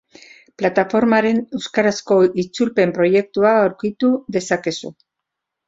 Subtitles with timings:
[0.61, 4.95] Plataformaren euskarazko itzulpen-proiektua aurkitu dezakegu.